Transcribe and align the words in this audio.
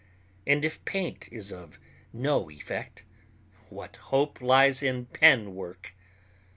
And 0.47 0.65
if 0.65 0.83
paint 0.83 1.29
is 1.31 1.51
of 1.51 1.77
no 2.11 2.49
effect, 2.49 3.03
what 3.69 3.97
hope 3.97 4.41
lies 4.41 4.81
in 4.81 5.05
pen 5.05 5.53
work? 5.53 5.93